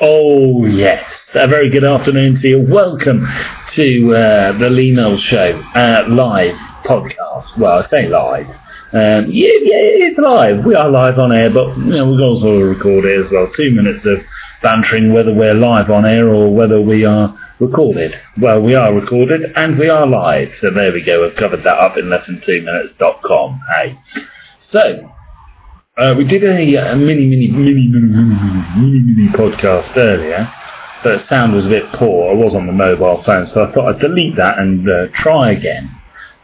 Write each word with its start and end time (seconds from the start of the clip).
Oh, 0.00 0.64
yes. 0.66 1.04
A 1.34 1.46
very 1.48 1.70
good 1.70 1.84
afternoon 1.84 2.40
to 2.40 2.48
you. 2.48 2.66
Welcome 2.68 3.26
to 3.76 4.14
uh, 4.14 4.58
the 4.58 4.70
Lee 4.70 4.92
Mills 4.92 5.20
Show 5.28 5.60
uh, 5.74 6.04
live 6.08 6.54
podcast. 6.86 7.58
Well, 7.58 7.84
I 7.84 7.90
say 7.90 8.08
live. 8.08 8.46
Um, 8.92 9.28
yeah, 9.30 9.52
yeah, 9.60 10.08
it's 10.08 10.18
live. 10.18 10.64
We 10.64 10.74
are 10.74 10.88
live 10.88 11.18
on 11.18 11.30
air, 11.32 11.50
but 11.50 11.76
you 11.76 11.84
know, 11.84 12.10
we've 12.10 12.20
also 12.20 12.56
record 12.58 13.04
it 13.04 13.26
as 13.26 13.30
well. 13.30 13.48
Two 13.54 13.70
minutes 13.70 14.06
of 14.06 14.24
bantering 14.62 15.12
whether 15.12 15.34
we're 15.34 15.52
live 15.54 15.90
on 15.90 16.06
air 16.06 16.28
or 16.32 16.52
whether 16.52 16.80
we 16.80 17.04
are 17.04 17.36
recorded. 17.60 18.14
Well, 18.40 18.62
we 18.62 18.74
are 18.74 18.94
recorded 18.94 19.42
and 19.56 19.78
we 19.78 19.90
are 19.90 20.06
live. 20.06 20.48
So 20.62 20.70
there 20.74 20.92
we 20.92 21.02
go. 21.04 21.22
We've 21.26 21.36
covered 21.36 21.64
that 21.64 21.78
up 21.78 21.98
in 21.98 22.08
less 22.08 22.26
than 22.26 22.40
two 22.46 22.62
minutes.com. 22.62 23.60
Hey. 23.76 23.98
So, 24.72 25.10
uh, 25.98 26.14
we 26.16 26.24
did 26.24 26.44
a, 26.44 26.92
a 26.92 26.96
mini, 26.96 27.26
mini, 27.26 27.48
mini, 27.48 27.74
mini, 27.74 27.90
mini, 27.90 28.22
mini, 28.76 29.00
mini 29.00 29.28
podcast 29.32 29.96
earlier, 29.96 30.48
but 31.02 31.18
the 31.18 31.28
sound 31.28 31.54
was 31.54 31.66
a 31.66 31.68
bit 31.68 31.84
poor. 31.94 32.30
I 32.30 32.34
was 32.34 32.54
on 32.54 32.66
the 32.68 32.72
mobile 32.72 33.22
phone, 33.26 33.50
so 33.52 33.64
I 33.64 33.72
thought 33.72 33.94
I'd 33.94 34.00
delete 34.00 34.36
that 34.36 34.58
and 34.58 34.88
uh, 34.88 35.06
try 35.22 35.52
again. 35.52 35.90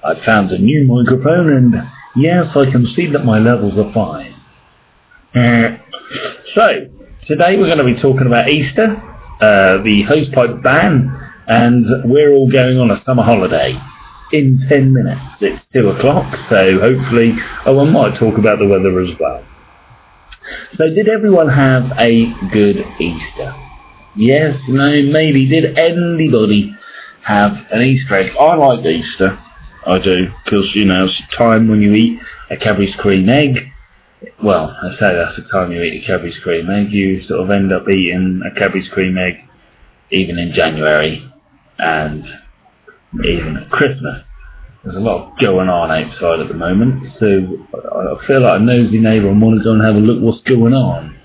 I 0.03 0.15
found 0.25 0.51
a 0.51 0.59
new 0.59 0.85
microphone, 0.85 1.53
and 1.53 1.75
yes, 2.17 2.47
I 2.57 2.69
can 2.71 2.93
see 2.97 3.07
that 3.13 3.25
my 3.25 3.39
levels 3.39 3.75
are 3.79 3.93
fine. 3.93 4.35
Uh, 5.35 5.79
so, 6.55 6.89
today 7.29 7.57
we're 7.57 7.73
going 7.73 7.79
to 7.79 7.85
be 7.85 8.01
talking 8.01 8.27
about 8.27 8.49
Easter, 8.49 8.97
uh, 9.41 9.83
the 9.85 10.03
hosepipe 10.09 10.65
ban, 10.65 11.11
and 11.47 11.87
we're 12.11 12.33
all 12.33 12.51
going 12.51 12.79
on 12.79 12.91
a 12.91 13.01
summer 13.07 13.23
holiday 13.23 13.81
in 14.35 14.67
10 14.69 14.93
minutes. 14.93 15.21
It's 15.41 15.63
2 15.73 15.89
o'clock, 15.91 16.35
so 16.51 16.81
hopefully, 16.81 17.35
oh, 17.67 17.81
I 17.81 17.85
might 17.91 18.19
talk 18.19 18.37
about 18.37 18.59
the 18.59 18.67
weather 18.67 19.01
as 19.01 19.17
well. 19.21 19.45
So 20.77 20.93
did 20.93 21.09
everyone 21.09 21.49
have 21.49 21.93
a 21.99 22.27
good 22.53 22.85
Easter? 23.01 23.55
Yes, 24.17 24.57
no, 24.69 25.03
maybe. 25.03 25.49
Did 25.49 25.79
anybody 25.79 26.75
have 27.25 27.53
an 27.71 27.83
Easter 27.83 28.17
egg? 28.17 28.33
I 28.39 28.57
like 28.57 28.85
Easter. 28.85 29.39
I 29.87 29.99
do, 29.99 30.27
because, 30.45 30.71
you 30.75 30.85
know, 30.85 31.05
it's 31.05 31.21
a 31.33 31.37
time 31.37 31.69
when 31.69 31.81
you 31.81 31.95
eat 31.95 32.19
a 32.51 32.57
Cadbury's 32.57 32.95
cream 32.97 33.29
egg. 33.29 33.71
Well, 34.43 34.75
I 34.83 34.91
say 34.99 35.15
that's 35.15 35.37
the 35.37 35.47
time 35.53 35.71
you 35.71 35.83
eat 35.83 36.03
a 36.03 36.07
Cadbury's 36.07 36.39
cream 36.43 36.69
egg. 36.71 36.91
You 36.91 37.23
sort 37.29 37.41
of 37.41 37.51
end 37.51 37.73
up 37.73 37.89
eating 37.89 38.43
a 38.45 38.59
Cadbury's 38.59 38.89
cream 38.89 39.17
egg 39.17 39.35
even 40.11 40.39
in 40.39 40.53
January 40.55 41.31
and 41.79 42.25
even 43.25 43.57
at 43.57 43.71
Christmas. 43.71 44.23
There's 44.83 44.97
a 44.97 45.01
lot 45.01 45.39
going 45.41 45.69
on 45.69 45.91
outside 45.91 46.41
at 46.41 46.49
the 46.49 46.55
moment, 46.55 47.15
so 47.19 47.27
I 47.75 48.27
feel 48.27 48.43
like 48.43 48.61
a 48.61 48.63
nosy 48.63 48.99
neighbour 48.99 49.31
and 49.31 49.41
want 49.41 49.59
to 49.59 49.65
go 49.65 49.73
and 49.73 49.83
have 49.83 49.95
a 49.95 49.99
look 49.99 50.21
what's 50.21 50.47
going 50.47 50.75
on. 50.75 51.17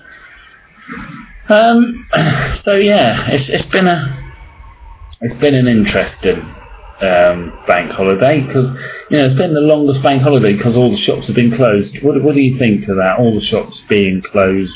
Um, 1.50 2.08
so 2.64 2.76
yeah, 2.76 3.28
it's 3.28 3.50
it's 3.50 3.70
been 3.70 3.86
a 3.86 4.32
it's 5.20 5.38
been 5.40 5.54
an 5.54 5.68
interesting 5.68 6.40
um, 7.02 7.52
bank 7.66 7.90
holiday 7.92 8.40
because 8.40 8.74
you 9.10 9.18
know 9.18 9.26
it's 9.26 9.36
been 9.36 9.52
the 9.52 9.60
longest 9.60 10.02
bank 10.02 10.22
holiday 10.22 10.56
because 10.56 10.76
all 10.76 10.90
the 10.90 11.02
shops 11.04 11.26
have 11.26 11.36
been 11.36 11.54
closed. 11.54 11.94
What 12.02 12.22
what 12.22 12.34
do 12.34 12.40
you 12.40 12.58
think 12.58 12.88
of 12.88 12.96
that? 12.96 13.16
All 13.18 13.38
the 13.38 13.46
shops 13.46 13.76
being 13.90 14.22
closed 14.32 14.72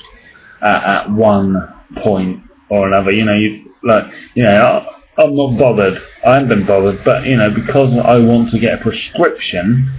at, 0.61 0.85
at 0.85 1.11
one 1.11 1.57
point 2.03 2.43
or 2.69 2.87
another. 2.87 3.13
You 3.13 3.25
know, 3.25 3.35
you 3.35 3.73
like 3.83 4.05
you 4.35 4.43
know 4.43 4.87
I'm 5.17 5.37
not 5.37 5.59
bothered. 5.59 6.03
I 6.27 6.35
haven't 6.35 6.49
been 6.49 6.67
bothered, 6.67 7.05
but 7.05 7.25
you 7.27 7.37
know, 7.37 7.51
because 7.51 7.97
I 8.05 8.19
want 8.19 8.51
to 8.51 8.59
get 8.59 8.81
a 8.81 8.83
prescription 8.83 9.93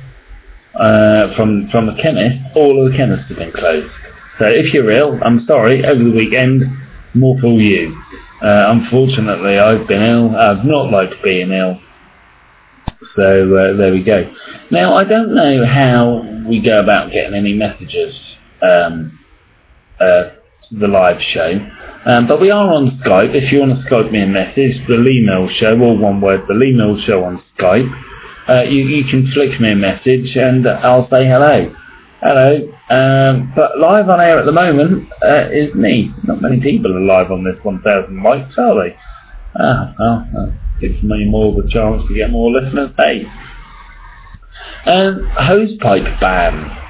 uh, 0.76 1.36
from 1.36 1.70
from 1.72 1.90
a 1.90 2.02
chemist, 2.02 2.38
all 2.56 2.86
of 2.86 2.92
the 2.92 2.98
chemists 2.98 3.28
have 3.30 3.38
been 3.38 3.52
closed. 3.52 3.92
So 4.40 4.46
if 4.46 4.74
you're 4.74 4.92
ill, 4.92 5.20
I'm 5.24 5.46
sorry. 5.46 5.86
Over 5.86 6.04
the 6.04 6.12
weekend, 6.12 6.64
more 7.14 7.40
for 7.40 7.54
you. 7.54 7.96
Uh, 8.42 8.66
unfortunately, 8.70 9.58
I've 9.58 9.88
been 9.88 10.02
ill. 10.02 10.36
I've 10.36 10.66
not 10.66 10.92
liked 10.92 11.16
being 11.24 11.52
ill. 11.52 11.80
So 13.16 13.56
uh, 13.56 13.78
there 13.78 13.92
we 13.92 14.04
go. 14.04 14.30
Now 14.72 14.96
I 14.96 15.06
don't 15.06 15.34
know 15.34 15.66
how 15.66 16.22
we 16.48 16.62
go 16.62 16.82
about 16.82 17.12
getting 17.12 17.34
any 17.34 17.54
messages. 17.54 18.20
Um, 18.62 19.18
uh, 20.00 20.32
the 20.72 20.88
live 20.88 21.22
show. 21.34 21.60
Um, 22.06 22.28
but 22.28 22.40
we 22.40 22.52
are 22.52 22.74
on 22.74 23.02
Skype. 23.04 23.34
If 23.34 23.52
you 23.52 23.60
want 23.60 23.82
to 23.82 23.90
Skype 23.90 24.12
me 24.12 24.22
a 24.22 24.28
message, 24.28 24.78
the 24.88 24.96
Lee 24.96 25.24
Mills 25.26 25.52
Show, 25.60 25.80
all 25.80 25.98
one 25.98 26.22
word, 26.22 26.42
the 26.48 26.54
Lee 26.54 26.74
Mills 26.74 27.04
Show 27.04 27.24
on 27.24 27.44
Skype. 27.58 27.90
Uh, 28.48 28.64
you, 28.64 28.86
you 28.86 29.04
can 29.10 29.32
flick 29.32 29.60
me 29.60 29.72
a 29.72 29.76
message 29.76 30.36
and 30.36 30.68
I'll 30.68 31.10
say 31.10 31.26
hello. 31.26 31.74
Hello. 32.22 32.72
Um, 32.90 33.52
but 33.56 33.80
live 33.80 34.08
on 34.10 34.22
air 34.22 34.38
at 34.38 34.46
the 34.46 34.52
moment 34.52 35.10
uh, 35.24 35.50
is 35.52 35.74
me. 35.74 36.14
Not 36.24 36.42
many 36.42 36.62
people 36.62 36.96
are 36.96 37.02
live 37.02 37.32
on 37.32 37.44
this 37.44 37.58
1,000 37.64 38.14
mics, 38.14 38.58
are 38.58 38.84
they? 38.84 38.96
Ah, 39.60 39.94
well, 40.00 40.54
gives 40.80 41.02
me 41.02 41.26
more 41.26 41.58
of 41.58 41.66
a 41.66 41.70
chance 41.70 42.04
to 42.08 42.14
get 42.14 42.30
more 42.30 42.52
listeners. 42.52 42.92
Hey. 42.98 43.26
Um, 44.86 45.28
hosepipe 45.40 46.20
ban. 46.20 46.85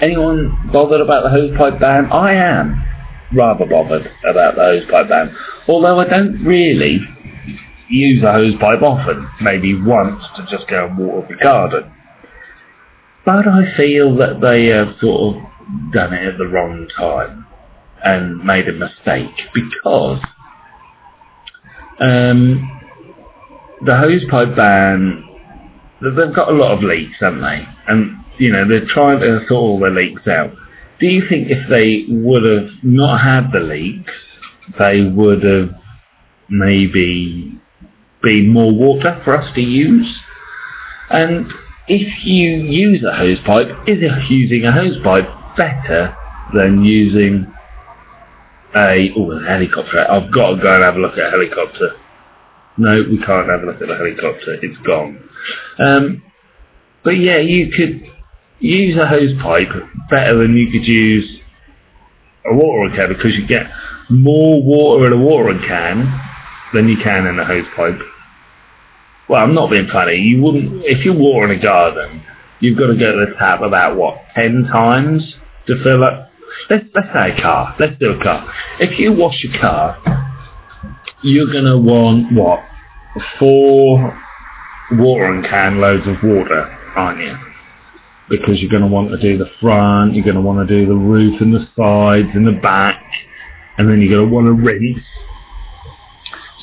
Anyone 0.00 0.70
bothered 0.72 1.00
about 1.00 1.22
the 1.24 1.30
hosepipe 1.30 1.80
ban? 1.80 2.06
I 2.12 2.34
am 2.34 2.84
rather 3.34 3.64
bothered 3.64 4.10
about 4.28 4.56
the 4.56 4.60
hosepipe 4.60 5.08
ban. 5.08 5.36
Although 5.68 6.00
I 6.00 6.08
don't 6.08 6.44
really 6.44 7.00
use 7.88 8.22
a 8.22 8.26
hosepipe 8.26 8.82
often, 8.82 9.28
maybe 9.40 9.80
once 9.80 10.22
to 10.36 10.46
just 10.50 10.68
go 10.68 10.86
and 10.86 10.98
water 10.98 11.26
the 11.28 11.42
garden. 11.42 11.92
But 13.24 13.48
I 13.48 13.74
feel 13.76 14.16
that 14.16 14.40
they 14.40 14.66
have 14.66 14.96
sort 15.00 15.36
of 15.36 15.42
done 15.92 16.12
it 16.12 16.26
at 16.26 16.38
the 16.38 16.46
wrong 16.46 16.86
time 16.96 17.46
and 18.04 18.44
made 18.44 18.68
a 18.68 18.72
mistake 18.72 19.34
because 19.52 20.20
um, 22.00 22.80
the 23.84 23.92
hosepipe 23.92 24.54
ban, 24.54 25.24
they've 26.02 26.34
got 26.34 26.50
a 26.50 26.54
lot 26.54 26.76
of 26.76 26.84
leaks, 26.84 27.16
haven't 27.18 27.40
they? 27.40 27.66
And 27.88 28.24
you 28.38 28.52
know, 28.52 28.68
they're 28.68 28.86
trying 28.86 29.20
to 29.20 29.40
sort 29.48 29.50
all 29.50 29.80
the 29.80 29.90
leaks 29.90 30.26
out. 30.26 30.52
Do 31.00 31.06
you 31.06 31.28
think 31.28 31.48
if 31.50 31.68
they 31.68 32.04
would 32.08 32.42
have 32.44 32.70
not 32.82 33.18
had 33.20 33.52
the 33.52 33.60
leaks, 33.60 34.12
they 34.78 35.02
would 35.02 35.42
have 35.42 35.70
maybe 36.48 37.60
been 38.22 38.48
more 38.48 38.72
water 38.72 39.20
for 39.24 39.36
us 39.36 39.52
to 39.54 39.60
use? 39.60 40.08
And 41.10 41.52
if 41.88 42.24
you 42.24 42.56
use 42.56 43.04
a 43.04 43.14
hose 43.14 43.38
pipe, 43.44 43.68
is 43.86 43.98
using 44.28 44.64
a 44.64 44.72
hose 44.72 44.96
pipe 45.04 45.28
better 45.56 46.16
than 46.54 46.82
using 46.82 47.46
a, 48.74 49.12
oh, 49.16 49.32
a 49.32 49.44
helicopter? 49.46 50.10
I've 50.10 50.32
got 50.32 50.56
to 50.56 50.62
go 50.62 50.74
and 50.74 50.84
have 50.84 50.96
a 50.96 50.98
look 50.98 51.18
at 51.18 51.28
a 51.28 51.30
helicopter. 51.30 51.96
No, 52.78 53.04
we 53.08 53.18
can't 53.18 53.48
have 53.48 53.62
a 53.62 53.66
look 53.66 53.82
at 53.82 53.90
a 53.90 53.96
helicopter. 53.96 54.54
It's 54.62 54.78
gone. 54.86 55.28
Um, 55.78 56.22
but 57.04 57.12
yeah, 57.12 57.38
you 57.38 57.70
could 57.70 58.04
use 58.60 58.96
a 58.98 59.06
hose 59.06 59.32
pipe 59.42 59.68
better 60.10 60.38
than 60.38 60.56
you 60.56 60.70
could 60.70 60.86
use 60.86 61.40
a 62.44 62.54
watering 62.54 62.94
can 62.94 63.08
because 63.08 63.34
you 63.34 63.46
get 63.46 63.66
more 64.08 64.62
water 64.62 65.06
in 65.06 65.12
a 65.12 65.16
watering 65.16 65.60
can 65.66 66.20
than 66.72 66.88
you 66.88 66.96
can 67.02 67.26
in 67.26 67.38
a 67.38 67.44
hose 67.44 67.66
pipe. 67.74 67.98
Well, 69.28 69.42
I'm 69.42 69.54
not 69.54 69.70
being 69.70 69.88
funny. 69.92 70.16
You 70.16 70.40
wouldn't, 70.42 70.84
if 70.84 71.04
you're 71.04 71.16
watering 71.16 71.58
a 71.58 71.62
garden, 71.62 72.22
you've 72.60 72.78
got 72.78 72.86
to 72.86 72.94
go 72.94 73.12
to 73.12 73.26
the 73.26 73.34
tap 73.38 73.60
about 73.60 73.96
what, 73.96 74.18
ten 74.34 74.64
times 74.72 75.34
to 75.66 75.82
fill 75.82 76.04
up. 76.04 76.30
Let's 76.70 76.84
let's 76.94 77.08
say 77.12 77.36
a 77.36 77.42
car. 77.42 77.74
Let's 77.78 77.98
do 77.98 78.12
a 78.12 78.22
car. 78.22 78.52
If 78.78 78.98
you 78.98 79.12
wash 79.12 79.42
your 79.42 79.60
car, 79.60 79.98
you're 81.22 81.52
gonna 81.52 81.76
want 81.76 82.32
what, 82.32 82.60
four 83.38 84.18
watering 84.92 85.42
can 85.42 85.80
loads 85.80 86.06
of 86.06 86.16
water, 86.22 86.62
aren't 86.94 87.20
you? 87.20 87.45
Because 88.28 88.60
you're 88.60 88.70
going 88.70 88.82
to 88.82 88.88
want 88.88 89.10
to 89.10 89.18
do 89.18 89.38
the 89.38 89.50
front, 89.60 90.14
you're 90.14 90.24
going 90.24 90.36
to 90.36 90.42
want 90.42 90.66
to 90.66 90.80
do 90.80 90.86
the 90.86 90.94
roof 90.94 91.40
and 91.40 91.54
the 91.54 91.66
sides 91.76 92.28
and 92.34 92.46
the 92.46 92.60
back, 92.60 93.02
and 93.78 93.88
then 93.88 94.00
you're 94.00 94.10
going 94.10 94.28
to 94.28 94.34
want 94.34 94.46
to 94.46 94.52
rinse. 94.52 95.04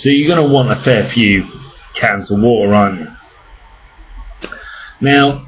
So 0.02 0.10
you're 0.10 0.34
going 0.34 0.46
to 0.46 0.54
want 0.54 0.72
a 0.72 0.84
fair 0.84 1.12
few 1.14 1.46
cans 2.00 2.30
of 2.30 2.40
water, 2.40 2.74
aren't 2.74 3.00
you? 3.00 3.08
Now, 5.02 5.48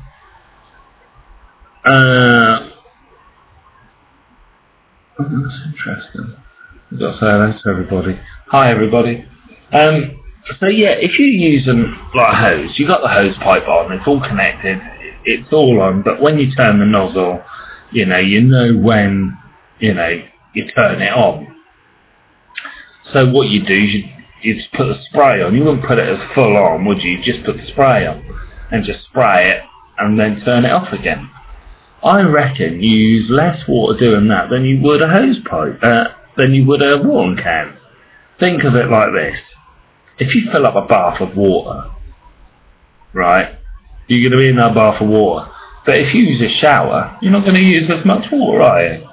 uh, 1.85 2.69
oh, 5.19 5.23
that's 5.23 5.59
interesting. 5.67 6.35
I've 6.91 6.99
got 6.99 7.11
to 7.11 7.17
say 7.17 7.25
hello 7.25 7.53
to 7.63 7.69
everybody. 7.69 8.19
Hi, 8.47 8.71
everybody. 8.71 9.25
Um, 9.73 10.21
so 10.59 10.67
yeah, 10.67 10.91
if 10.91 11.17
you're 11.19 11.27
using 11.27 11.95
like 12.13 12.33
a 12.33 12.35
hose, 12.35 12.71
you've 12.77 12.87
got 12.87 13.01
the 13.01 13.07
hose 13.07 13.35
pipe 13.37 13.67
on, 13.67 13.91
it's 13.91 14.07
all 14.07 14.21
connected, 14.21 14.79
it's 15.25 15.51
all 15.51 15.81
on, 15.81 16.03
but 16.03 16.21
when 16.21 16.39
you 16.39 16.53
turn 16.55 16.79
the 16.79 16.85
nozzle, 16.85 17.43
you 17.91 18.05
know, 18.05 18.17
you 18.17 18.41
know 18.41 18.75
when, 18.77 19.37
you 19.79 19.93
know, 19.93 20.21
you 20.53 20.71
turn 20.71 21.01
it 21.01 21.13
on. 21.13 21.47
So 23.13 23.29
what 23.29 23.49
you 23.49 23.65
do 23.65 23.73
is 23.73 23.93
you, 23.93 24.03
you 24.41 24.55
just 24.55 24.71
put 24.73 24.87
the 24.87 24.99
spray 25.09 25.41
on. 25.41 25.55
You 25.55 25.63
wouldn't 25.63 25.85
put 25.85 25.99
it 25.99 26.07
as 26.07 26.19
full 26.33 26.57
on, 26.57 26.85
would 26.85 27.01
you? 27.01 27.11
You 27.11 27.23
just 27.23 27.45
put 27.45 27.57
the 27.57 27.67
spray 27.67 28.05
on 28.05 28.23
and 28.71 28.85
just 28.85 29.05
spray 29.05 29.51
it 29.51 29.61
and 29.97 30.19
then 30.19 30.41
turn 30.43 30.65
it 30.65 30.71
off 30.71 30.91
again. 30.91 31.29
I 32.03 32.21
reckon 32.21 32.83
you 32.83 32.95
use 32.95 33.29
less 33.29 33.67
water 33.67 33.97
doing 33.97 34.27
that 34.27 34.49
than 34.49 34.65
you 34.65 34.81
would 34.81 35.01
a 35.01 35.07
hose 35.07 35.37
pipe, 35.49 35.79
uh, 35.81 36.05
than 36.37 36.53
you 36.53 36.65
would 36.65 36.81
a 36.81 37.01
watering 37.01 37.37
can. 37.37 37.77
Think 38.39 38.63
of 38.63 38.75
it 38.75 38.89
like 38.89 39.13
this. 39.13 39.39
If 40.19 40.35
you 40.35 40.49
fill 40.51 40.65
up 40.65 40.75
a 40.75 40.87
bath 40.87 41.21
of 41.21 41.35
water, 41.35 41.89
right, 43.13 43.57
you're 44.07 44.29
going 44.29 44.31
to 44.31 44.37
be 44.37 44.49
in 44.49 44.57
that 44.57 44.75
bath 44.75 45.01
of 45.01 45.09
water. 45.09 45.49
But 45.85 45.97
if 45.99 46.13
you 46.13 46.21
use 46.21 46.41
a 46.41 46.59
shower, 46.59 47.17
you're 47.21 47.31
not 47.31 47.43
going 47.43 47.55
to 47.55 47.61
use 47.61 47.89
as 47.89 48.05
much 48.05 48.25
water, 48.31 48.61
are 48.61 48.83
you? 48.83 49.07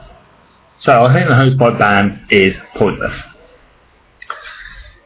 So 0.83 1.05
I 1.05 1.12
think 1.15 1.29
the 1.29 1.35
hosepipe 1.35 1.79
ban 1.79 2.27
is 2.31 2.55
pointless. 2.77 3.15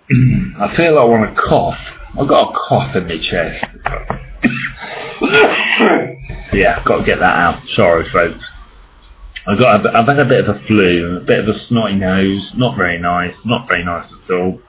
I 0.60 0.74
feel 0.76 0.94
like 0.94 1.02
I 1.02 1.04
want 1.04 1.34
to 1.34 1.42
cough. 1.42 1.78
I've 2.18 2.28
got 2.28 2.50
a 2.50 2.58
cough 2.68 2.96
in 2.96 3.06
my 3.08 3.18
chest. 3.18 3.64
yeah, 6.54 6.82
got 6.84 6.98
to 6.98 7.04
get 7.04 7.18
that 7.18 7.24
out. 7.24 7.62
Sorry, 7.74 8.08
folks. 8.12 8.44
I've 9.46 9.58
got. 9.58 9.84
A, 9.84 9.90
I've 9.96 10.06
had 10.06 10.18
a 10.18 10.24
bit 10.24 10.48
of 10.48 10.56
a 10.56 10.66
flu, 10.66 11.18
a 11.18 11.24
bit 11.24 11.40
of 11.40 11.48
a 11.54 11.66
snotty 11.68 11.96
nose. 11.96 12.52
Not 12.56 12.76
very 12.76 12.98
nice. 12.98 13.34
Not 13.44 13.68
very 13.68 13.84
nice 13.84 14.10
at 14.10 14.34
all. 14.34 14.60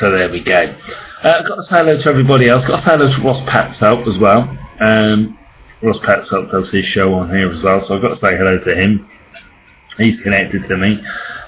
So 0.00 0.10
there 0.10 0.30
we 0.30 0.42
go. 0.42 0.76
Uh, 1.24 1.40
I've 1.40 1.46
got 1.48 1.56
to 1.56 1.62
say 1.62 1.76
hello 1.78 1.96
to 2.02 2.08
everybody 2.08 2.48
else. 2.48 2.62
I've 2.64 2.68
Got 2.68 2.80
to 2.80 2.86
say 2.86 2.96
hello 2.96 3.16
to 3.16 3.22
Ross 3.24 3.48
Patselp 3.48 4.06
as 4.14 4.20
well. 4.20 4.40
Um, 4.80 5.38
Ross 5.82 5.96
Patselp 6.04 6.50
does 6.52 6.68
his 6.72 6.84
show 6.86 7.14
on 7.14 7.30
here 7.30 7.50
as 7.50 7.62
well, 7.62 7.82
so 7.88 7.96
I've 7.96 8.02
got 8.02 8.14
to 8.14 8.20
say 8.20 8.36
hello 8.36 8.58
to 8.58 8.74
him. 8.74 9.08
He's 9.98 10.20
connected 10.22 10.68
to 10.68 10.76
me. 10.76 11.00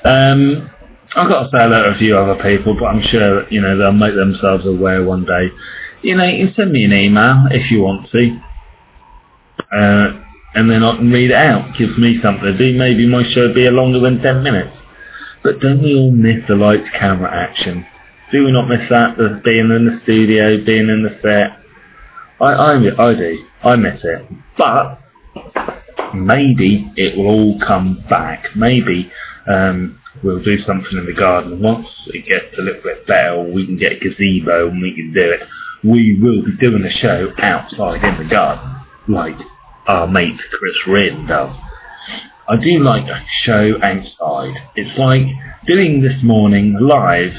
Um, 0.04 0.70
I've 1.14 1.28
got 1.28 1.44
to 1.44 1.48
say 1.52 1.58
hello 1.60 1.82
to 1.84 1.94
a 1.94 1.98
few 1.98 2.16
other 2.16 2.42
people, 2.42 2.74
but 2.78 2.86
I'm 2.86 3.02
sure 3.10 3.48
you 3.50 3.60
know 3.60 3.76
they'll 3.76 3.92
make 3.92 4.14
themselves 4.14 4.66
aware 4.66 5.04
one 5.04 5.24
day. 5.24 5.48
You 6.02 6.16
know, 6.16 6.24
you 6.24 6.46
can 6.46 6.54
send 6.54 6.72
me 6.72 6.84
an 6.84 6.92
email 6.92 7.46
if 7.50 7.70
you 7.70 7.80
want 7.82 8.08
to, 8.10 8.40
uh, 9.72 10.24
and 10.54 10.70
then 10.70 10.82
I 10.82 10.96
can 10.96 11.10
read 11.10 11.30
it 11.30 11.36
out. 11.36 11.76
Gives 11.76 11.98
me 11.98 12.18
something 12.22 12.44
to 12.44 12.56
do. 12.56 12.78
Maybe 12.78 13.06
my 13.06 13.24
show 13.32 13.48
will 13.48 13.54
be 13.54 13.68
longer 13.68 14.00
than 14.00 14.22
ten 14.22 14.42
minutes. 14.42 14.74
But 15.42 15.60
don't 15.60 15.82
we 15.82 15.94
all 15.94 16.10
miss 16.10 16.44
the 16.48 16.54
lights, 16.54 16.88
camera, 16.98 17.30
action? 17.30 17.86
Do 18.30 18.44
we 18.44 18.52
not 18.52 18.68
miss 18.68 18.88
that? 18.90 19.16
The 19.16 19.40
being 19.42 19.70
in 19.70 19.86
the 19.86 20.00
studio, 20.02 20.62
being 20.64 20.88
in 20.88 21.02
the 21.02 21.18
set. 21.22 21.58
I, 22.40 22.52
I, 22.52 23.08
I 23.08 23.14
do. 23.14 23.44
I 23.64 23.76
miss 23.76 24.00
it. 24.04 24.26
But 24.56 25.00
maybe 26.14 26.92
it 26.96 27.16
will 27.16 27.26
all 27.26 27.60
come 27.66 28.04
back. 28.08 28.44
Maybe 28.54 29.10
um, 29.50 29.98
we'll 30.22 30.42
do 30.42 30.58
something 30.66 30.92
in 30.92 31.06
the 31.06 31.14
garden 31.14 31.62
once 31.62 31.88
it 32.08 32.26
gets 32.26 32.56
a 32.58 32.62
little 32.62 32.82
bit 32.82 33.06
better. 33.06 33.42
we 33.42 33.64
can 33.64 33.78
get 33.78 33.92
a 33.92 33.98
gazebo 33.98 34.68
and 34.68 34.82
we 34.82 34.94
can 34.94 35.12
do 35.14 35.30
it. 35.30 35.40
We 35.82 36.18
will 36.20 36.44
be 36.44 36.56
doing 36.60 36.84
a 36.84 36.90
show 36.90 37.32
outside 37.38 38.04
in 38.04 38.18
the 38.18 38.30
garden, 38.30 38.76
like 39.08 39.36
our 39.86 40.06
mate 40.06 40.38
Chris 40.50 40.76
Rinn 40.86 41.26
does. 41.26 41.56
I 42.48 42.56
do 42.56 42.82
like 42.82 43.04
a 43.08 43.24
show 43.42 43.74
outside. 43.82 44.54
It's 44.74 44.98
like 44.98 45.22
doing 45.66 46.02
this 46.02 46.22
morning 46.22 46.76
live 46.80 47.32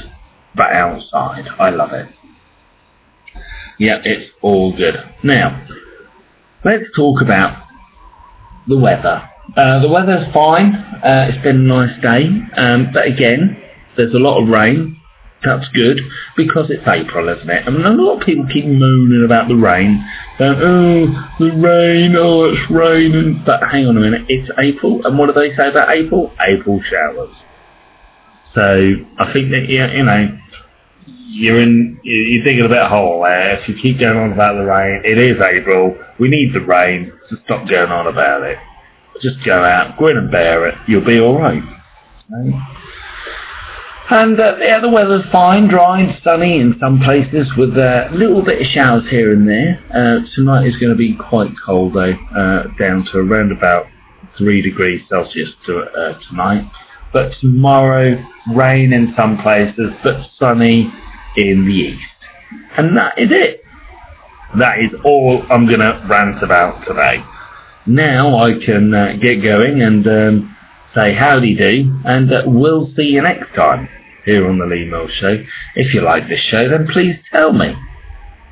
but 0.54 0.72
outside. 0.72 1.46
I 1.58 1.70
love 1.70 1.92
it. 1.92 2.08
Yeah, 3.78 4.00
it's 4.04 4.30
all 4.42 4.76
good. 4.76 4.96
Now, 5.24 5.66
let's 6.64 6.84
talk 6.94 7.22
about 7.22 7.66
the 8.68 8.76
weather. 8.76 9.28
Uh, 9.56 9.80
the 9.80 9.88
weather's 9.88 10.32
fine. 10.32 10.74
Uh, 10.74 11.30
it's 11.30 11.42
been 11.42 11.56
a 11.70 11.86
nice 11.86 12.02
day. 12.02 12.26
Um, 12.56 12.90
but 12.92 13.06
again, 13.06 13.56
there's 13.96 14.14
a 14.14 14.18
lot 14.18 14.42
of 14.42 14.48
rain. 14.48 15.00
That's 15.42 15.66
good 15.68 16.00
because 16.36 16.70
it's 16.70 16.86
April, 16.86 17.30
isn't 17.34 17.48
it? 17.48 17.66
I 17.66 17.70
mean, 17.70 17.86
a 17.86 17.90
lot 17.90 18.20
of 18.20 18.26
people 18.26 18.44
keep 18.52 18.66
moaning 18.66 19.22
about 19.24 19.48
the 19.48 19.56
rain. 19.56 20.06
Oh, 20.38 21.06
the 21.38 21.50
rain, 21.52 22.14
oh, 22.16 22.44
it's 22.52 22.70
raining. 22.70 23.42
But 23.46 23.62
hang 23.70 23.86
on 23.86 23.96
a 23.96 24.00
minute, 24.00 24.26
it's 24.28 24.50
April. 24.58 25.00
And 25.06 25.18
what 25.18 25.26
do 25.26 25.32
they 25.32 25.56
say 25.56 25.68
about 25.68 25.90
April? 25.90 26.30
April 26.46 26.82
showers. 26.90 27.34
So 28.54 28.94
I 29.18 29.32
think 29.32 29.50
that, 29.50 29.66
yeah, 29.68 29.92
you 29.92 30.02
know, 30.02 30.38
you're 31.06 31.60
in, 31.60 32.00
you're 32.02 32.44
digging 32.44 32.64
a 32.64 32.68
bit 32.68 32.86
hole 32.86 33.22
there. 33.22 33.60
If 33.60 33.68
you 33.68 33.76
keep 33.80 34.00
going 34.00 34.18
on 34.18 34.32
about 34.32 34.54
the 34.54 34.64
rain, 34.64 35.02
it 35.04 35.18
is 35.18 35.40
April. 35.40 35.96
We 36.18 36.28
need 36.28 36.52
the 36.52 36.60
rain. 36.60 37.12
So 37.28 37.36
stop 37.44 37.68
going 37.68 37.90
on 37.90 38.06
about 38.08 38.42
it. 38.42 38.58
Just 39.22 39.44
go 39.44 39.62
out, 39.62 39.96
grin 39.98 40.16
and 40.16 40.30
bear 40.30 40.66
it. 40.66 40.74
You'll 40.88 41.04
be 41.04 41.20
all 41.20 41.38
right. 41.38 41.62
And 44.10 44.40
uh, 44.40 44.56
yeah, 44.58 44.80
the 44.80 44.88
weather's 44.88 45.24
fine, 45.30 45.68
dry 45.68 46.00
and 46.00 46.20
sunny 46.24 46.58
in 46.58 46.74
some 46.80 47.00
places 47.00 47.46
with 47.56 47.78
a 47.78 48.08
uh, 48.08 48.12
little 48.12 48.42
bit 48.42 48.60
of 48.60 48.66
showers 48.66 49.04
here 49.08 49.32
and 49.32 49.46
there. 49.46 49.78
Uh, 49.94 50.26
tonight 50.34 50.66
is 50.66 50.76
going 50.78 50.90
to 50.90 50.98
be 50.98 51.14
quite 51.14 51.52
cold 51.64 51.94
though, 51.94 52.14
uh, 52.36 52.64
down 52.76 53.04
to 53.12 53.18
around 53.18 53.52
about 53.52 53.86
3 54.36 54.62
degrees 54.62 55.00
Celsius 55.08 55.50
to, 55.66 55.78
uh, 55.78 56.18
tonight. 56.28 56.68
But 57.12 57.32
tomorrow, 57.40 58.24
rain 58.54 58.92
in 58.92 59.14
some 59.16 59.38
places, 59.42 59.90
but 60.02 60.16
sunny 60.38 60.92
in 61.36 61.66
the 61.66 61.72
east. 61.72 62.02
And 62.76 62.96
that 62.96 63.18
is 63.18 63.28
it. 63.30 63.62
That 64.58 64.78
is 64.80 64.90
all 65.04 65.42
I'm 65.50 65.66
going 65.66 65.80
to 65.80 66.04
rant 66.08 66.42
about 66.42 66.84
today. 66.86 67.22
Now 67.86 68.42
I 68.42 68.52
can 68.64 68.92
uh, 68.92 69.12
get 69.20 69.42
going 69.42 69.80
and 69.80 70.06
um, 70.06 70.56
say 70.94 71.14
howdy 71.14 71.56
do, 71.56 72.00
and 72.04 72.32
uh, 72.32 72.42
we'll 72.46 72.92
see 72.96 73.04
you 73.04 73.22
next 73.22 73.54
time 73.54 73.88
here 74.24 74.48
on 74.48 74.58
the 74.58 74.66
Lee 74.66 74.84
Mills 74.86 75.10
Show. 75.20 75.42
If 75.76 75.94
you 75.94 76.02
like 76.02 76.28
this 76.28 76.40
show, 76.50 76.68
then 76.68 76.88
please 76.92 77.16
tell 77.32 77.52
me. 77.52 77.74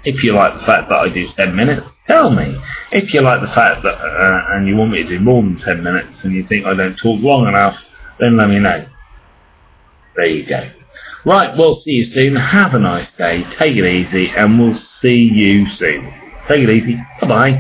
If 0.05 0.23
you 0.23 0.33
like 0.35 0.55
the 0.55 0.67
fact 0.67 0.89
that 0.89 0.97
I 0.97 1.09
do 1.09 1.27
10 1.37 1.55
minutes, 1.55 1.87
tell 2.07 2.31
me. 2.31 2.57
If 2.93 3.13
you 3.13 3.21
like 3.21 3.41
the 3.41 3.55
fact 3.55 3.83
that, 3.83 3.95
uh, 3.95 4.55
and 4.55 4.67
you 4.67 4.77
want 4.77 4.93
me 4.93 5.03
to 5.03 5.09
do 5.09 5.21
more 5.21 5.43
than 5.43 5.61
10 5.61 5.83
minutes 5.83 6.09
and 6.23 6.33
you 6.33 6.47
think 6.49 6.65
I 6.65 6.75
don't 6.75 6.97
talk 6.97 7.21
long 7.21 7.49
enough, 7.49 7.75
then 8.21 8.37
let 8.37 8.49
me 8.49 8.59
know. 8.59 8.87
There 10.17 10.27
you 10.27 10.47
go. 10.49 10.71
Right, 11.25 11.57
we'll 11.57 11.83
see 11.85 11.93
you 11.93 12.15
soon. 12.15 12.37
Have 12.37 12.75
a 12.75 12.79
nice 12.79 13.09
day. 13.19 13.43
Take 13.59 13.77
it 13.77 13.85
easy, 13.85 14.31
and 14.37 14.59
we'll 14.59 14.81
see 15.03 15.31
you 15.33 15.67
soon. 15.79 16.13
Take 16.49 16.63
it 16.63 16.71
easy. 16.71 16.97
Bye-bye. 17.21 17.53